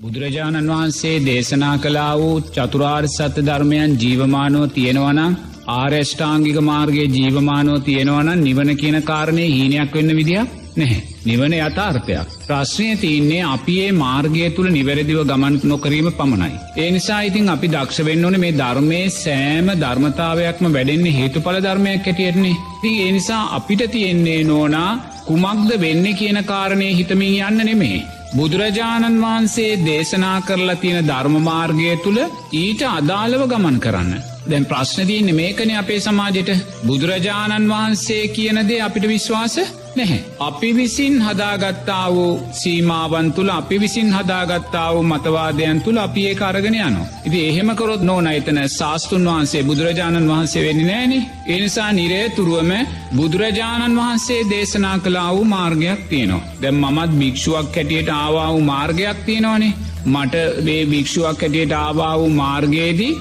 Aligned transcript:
බුදුරජාණන් 0.00 0.70
වහන්සේ 0.70 1.16
දේශනා 1.20 1.72
කලා 1.78 2.12
වූ 2.18 2.36
චතුරාර් 2.46 3.04
සත්‍ය 3.06 3.42
ධර්මයන් 3.46 3.96
ජීවමානෝ 4.02 4.66
තියෙනවනම් 4.68 5.32
ආර්යෂ්ඨාංගික 5.72 6.58
මාර්ගගේ 6.68 7.08
ජීවමානෝ 7.08 7.78
තියෙනවනම් 7.80 8.30
නිවන 8.38 8.70
කියන 8.76 8.96
කාරණය 9.02 9.44
හීනයක් 9.48 9.96
වෙන්න 9.96 10.12
විදිහ 10.18 10.44
නැහැ. 10.76 11.00
නිවන 11.26 11.54
යථාර්ථයක්. 11.56 12.30
ප්‍රශ්නය 12.46 12.86
තියන්නේ 12.96 13.42
අපි 13.46 13.74
ඒ 13.80 13.90
මාර්ගය 13.94 14.44
තුළ 14.50 14.70
නිවැරදිව 14.70 15.20
ගමන් 15.30 15.58
නොකරීම 15.64 16.08
පමණයි. 16.12 16.56
ඒ 16.76 16.88
නිසා 16.90 17.20
ඉතින් 17.22 17.52
අපි 17.54 17.68
දක්ෂ 17.68 18.06
වෙන්න 18.08 18.24
ඕන 18.24 18.38
මේ 18.40 18.54
ධර්මය 18.54 19.02
සෑම 19.14 19.68
ධර්මතාවයක්ම 19.82 20.70
වැඩෙන්නේ 20.70 21.18
හේතුඵල 21.18 21.58
ධර්මයක් 21.58 22.08
හැටියන්නේ. 22.08 22.56
ති 22.80 22.94
ඒ 23.02 23.12
නිසා 23.12 23.42
අපිට 23.58 23.84
තියෙන්නේ 23.90 24.40
නෝනා 24.44 24.90
කුමක්ද 25.28 25.76
වෙන්න 25.84 26.10
කියන 26.14 26.40
කාරණය 26.44 26.88
හිතමින් 26.92 27.36
යන්න 27.42 27.66
නෙමේ. 27.70 28.00
බුදුරජාණන් 28.32 29.22
වහන්සේ 29.22 29.70
දේශනා 29.80 30.38
කරලා 30.40 30.76
තියෙන 30.76 31.06
ධර්මමාර්ගය 31.06 31.88
තුළ 32.04 32.20
ඊට 32.54 32.82
අදාළව 32.88 33.42
ගමන් 33.46 33.78
කරන්න. 33.80 34.12
දැන් 34.48 34.64
ප්‍රශ්නතියන්නේ 34.64 35.34
මේකන 35.34 35.70
අපේ 35.76 36.00
සමාජයට 36.00 36.50
බුදුරජාණන් 36.86 37.68
වහන්සේ 37.68 38.22
කියනදේ 38.28 38.80
අපිට 38.82 39.06
විශ්වාස 39.08 39.56
නැහැ. 39.96 40.20
අපි 40.40 40.70
විසින් 40.76 41.16
හදාගත්තා 41.22 42.06
වූ 42.14 42.40
සීමාවන් 42.52 43.32
තුළ 43.32 43.50
අපි 43.50 43.80
විසින් 43.80 44.12
හදාගත්තා 44.12 44.86
වූ 44.94 45.02
මතවාදයන් 45.02 45.80
තුළ 45.80 45.98
අපි 45.98 46.26
ඒ 46.26 46.36
අරගෙන 46.40 46.76
යනවා. 46.76 47.08
ඉති 47.26 47.40
එහෙමකොරොත් 47.48 48.02
නෝන 48.02 48.26
එතන 48.28 48.60
ශාස්තුන් 48.68 49.24
වහන්සේ 49.24 49.62
බුදුරජාණන් 49.62 50.30
වහන්සේ 50.30 50.64
වෙනි 50.64 50.84
නෑනේ. 50.84 51.28
එනිසා 51.48 51.90
නිරේතුරුවම 51.92 52.72
බුදුරජාණන් 53.16 53.98
වහන්සේ 53.98 54.40
දේශනා 54.50 54.98
කලා 54.98 55.28
වූ 55.34 55.44
මාර්ගයක් 55.46 56.00
තියනවා. 56.08 56.46
දැම් 56.62 56.80
මමත් 56.84 57.18
භික්ෂුවක් 57.20 57.76
හැටියට 57.76 58.14
ආවා 58.14 58.48
වූ 58.52 58.64
මාර්ගයක් 58.64 59.20
තියෙනවානේ. 59.26 59.74
මට 60.06 60.34
වේ 60.64 60.82
භික්ෂුවක් 60.86 61.40
හැටියට 61.40 61.72
ආවා 61.74 62.14
වූ 62.18 62.32
මාර්ගයේදී 62.34 63.12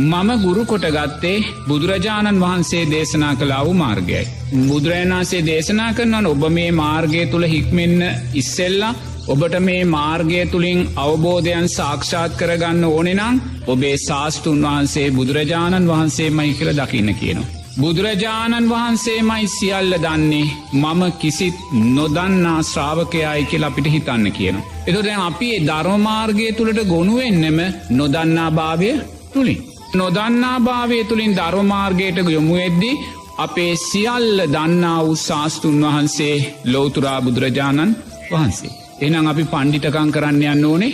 මම 0.00 0.28
ගුරු 0.38 0.64
කොට 0.64 0.84
ගත්තේ 0.88 1.44
බුදුරජාණන් 1.66 2.40
වහන්සේ 2.40 2.82
දේශනා 2.86 3.34
කලා 3.34 3.62
වූ 3.64 3.74
මාර්ගයයි. 3.74 4.28
බුදුරජාණන්සේ 4.64 5.42
දේශනා 5.42 5.92
කරනවන් 5.92 6.26
ඔබ 6.26 6.42
මේ 6.50 6.70
මාර්ගය 6.72 7.22
තුළ 7.26 7.46
හික්මෙන්න 7.46 8.02
ඉස්සෙල්ලා 8.32 8.94
ඔබට 9.26 9.54
මේ 9.60 9.80
මාර්ගය 9.86 10.42
තුළින් 10.46 10.80
අවබෝධයන් 10.96 11.66
සාක්ෂාත් 11.68 12.36
කරගන්න 12.36 12.84
ඕනෙනම් 12.86 13.40
ඔබේ 13.66 13.96
ශාස්තුන් 13.98 14.60
වහන්සේ 14.62 15.08
බුදුරජාණන් 15.10 15.88
වහන්සේ 15.88 16.30
මයි 16.30 16.52
කියල 16.54 16.70
දකින්න 16.72 17.10
කියනවා. 17.14 17.50
බුදුරජාණන් 17.80 18.70
වහන්සේ 18.70 19.20
මයි 19.22 19.48
සියල්ල 19.48 19.92
දන්නේ 19.98 20.54
මම 20.74 21.02
කිසිත් 21.18 21.56
නොදන්නා 21.88 22.60
ශ්‍රාවකයායි 22.64 23.44
කියල 23.44 23.64
අපිට 23.64 23.88
හිතන්න 23.88 24.30
කියන. 24.32 24.62
එතොට 24.86 25.10
අපි 25.20 25.50
ධර්මමාර්ගය 25.62 26.46
තුළට 26.52 26.80
ගොුණුවෙන්නෙම 26.86 27.58
නොදන්නා 27.92 28.50
භාවය 28.52 28.92
තුළින්. 29.32 29.60
නොදන්නා 29.94 30.60
භාවය 30.60 31.04
තුළින් 31.04 31.34
ධර්මමාර්ගයට 31.36 32.18
යොමු 32.28 32.56
එද්දි 32.58 32.90
අපේ 33.38 33.72
සියල්ල 33.78 34.40
දන්නා 34.46 34.98
වූ 35.04 35.16
ශාස්තුන් 35.18 35.80
වහන්සේ 35.82 36.36
ලෝතුරා 36.66 37.20
බුදුරජාණන් 37.22 37.96
වහන්සේ. 38.32 38.72
එනම් 39.00 39.26
අපි 39.26 39.44
පණ්ඩිතකං 39.44 40.12
කරන්න 40.12 40.42
යන්න 40.44 40.64
ඕනේ 40.64 40.92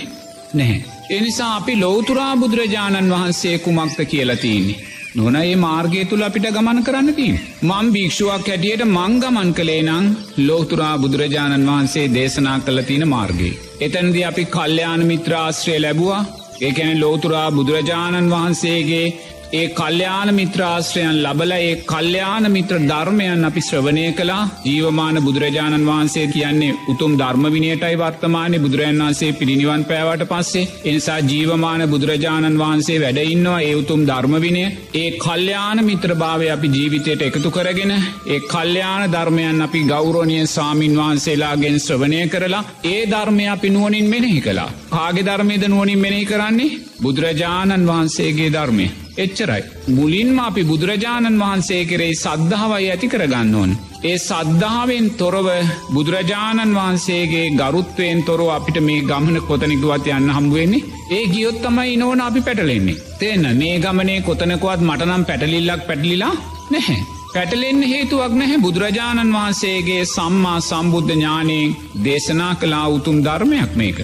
නැහැ. 0.55 0.85
එනිසා 1.11 1.57
අපි 1.57 1.75
ලෝතුරා 1.77 2.37
බුදුරජාණන් 2.37 3.11
වහන්සේ 3.11 3.59
කුමක්ත 3.59 3.99
කියලතින්නේ. 4.05 4.79
නොන 5.15 5.37
ඒ 5.37 5.57
මාර්ගය 5.57 6.05
තුළ 6.05 6.23
අපිට 6.23 6.47
ගමන 6.49 6.81
කරන්න 6.83 7.15
තින්. 7.15 7.35
මං 7.63 7.91
භික්ෂුවක් 7.93 8.47
හැටියට 8.47 8.87
මංගමන් 8.87 9.51
කළේ 9.53 9.83
නං 9.83 10.07
ලෝතුරා 10.39 10.95
බුදුරජාණන් 10.99 11.69
වහන්සේ 11.69 12.07
දේශනා 12.15 12.59
කළ 12.61 12.83
තින 12.83 13.09
මාර්ගගේ. 13.09 13.53
එතැන්දි 13.81 14.25
අපි 14.25 14.45
කල්්‍යයාන 14.47 15.07
මිත්‍රාශ්‍රය 15.07 15.77
ලැබවා 15.81 16.23
ඒකැන 16.61 17.01
ලෝතුරා 17.01 17.51
බුදුරජාණන් 17.51 18.31
වහන්සේගේ 18.31 19.07
ඒ 19.55 19.67
කල්්‍යයාන 19.71 20.31
මිත්‍රාශ්‍රයන් 20.35 21.17
ලබල 21.17 21.53
ඒ 21.57 21.75
කල්්‍යයාන 21.85 22.47
මිත්‍ර 22.51 22.77
ධර්මයන් 22.85 23.45
අපි 23.45 23.61
ශ්‍රවනය 23.61 24.05
කලා 24.13 24.39
ජීවමාන 24.65 25.19
බුදුරජාණන් 25.27 25.87
වහන්සේ 25.87 26.27
කියන්නේ 26.29 26.77
උතුම් 26.89 27.13
ධර්මවිනියටයි 27.21 27.97
වර්තමානය 27.97 28.59
බුදුරජන් 28.59 29.03
වහන්සේ 29.03 29.33
පිරිනිවන් 29.33 29.85
පෑවට 29.85 30.25
පස්සේ. 30.31 30.65
එනිසා 30.85 31.19
ජීවමාන 31.23 31.83
බුදුරජාණන් 31.89 32.59
වහන්සේ 32.59 32.99
වැඩඉන්නවා 33.01 33.61
ඒ 33.61 33.75
උතුම් 33.75 34.03
ධර්මවිනය 34.07 34.65
ඒ 34.95 35.09
කල්්‍යයාන 35.19 35.85
මිත්‍රභාවය 35.85 36.49
අපි 36.51 36.69
ජීවිතයට 36.69 37.23
එකතු 37.23 37.51
කරගෙන 37.51 37.95
ඒ 37.95 38.41
කල්්‍යයාන 38.47 39.05
ධර්මයන් 39.13 39.63
අපි 39.63 39.85
ගෞරෝණය 39.85 40.41
සාමීන් 40.49 40.99
වහන්සේලාගෙන් 40.99 41.79
ශ්‍රවනය 41.81 42.21
කරලා 42.29 42.65
ඒ 42.87 43.01
ධර්මය 43.07 43.47
අපි 43.49 43.71
නුවනින් 43.71 44.09
මෙනෙහි 44.09 44.41
කලා 44.41 44.71
කාගේ 44.91 45.25
ධර්මයද 45.25 45.65
නුවනින් 45.67 45.99
මෙනෙහි 45.99 46.27
කරන්නේ? 46.27 46.77
බුදුරජාණන් 47.03 47.89
වහන්සේගේ 47.89 48.53
ධර්මය. 48.53 48.89
එච්චරයි. 49.17 49.63
මුලින්ම 49.91 50.39
අපි 50.41 50.63
බුදුරජාණන් 50.63 51.41
වහන්සේ 51.41 51.83
කෙරෙයි 51.85 52.15
සද්ධාවයි 52.17 52.89
ඇති 52.89 53.09
කරගන්න 53.09 53.55
ඕන්. 53.55 53.73
ඒ 54.05 54.17
සද්ධාවෙන් 54.21 55.07
තොරව 55.13 55.49
බුදුරජාණන් 55.95 56.77
වහන්සේගේ 56.77 57.47
ගරුත්වයෙන් 57.53 58.21
තොරව 58.23 58.49
අපිට 58.51 58.79
මේ 58.81 59.03
ගමන 59.03 59.39
කොතනිකුවත් 59.43 60.09
යන්න 60.11 60.35
හම්බුවෙන්නේ 60.37 60.87
ඒ 61.11 61.25
ගියොත් 61.27 61.59
තමයි 61.63 61.97
නෝන 61.97 62.21
අපි 62.21 62.41
පැටලෙන්නේ. 62.41 63.01
තියන්න 63.19 63.47
මේ 63.55 63.77
ගමනේ 63.79 64.21
කොතනකුවත් 64.21 64.81
මටනම් 64.83 65.25
පැටලිල්ලක් 65.25 65.87
පැටලිලා 65.87 66.35
නැහැ. 66.71 67.03
පැටලෙන්න 67.35 67.81
හේතුවක් 67.85 68.35
නැහැ 68.35 68.59
බුදුරජාණන් 68.59 69.33
වහන්සේගේ 69.33 70.03
සම්මා 70.07 70.59
සම්බුද්ධ 70.63 71.13
ඥානයෙන් 71.13 71.77
දේශනා 72.05 72.53
කලා 72.57 72.87
උතුම් 72.89 73.17
ධර්මයක් 73.25 73.73
මේක. 73.77 73.99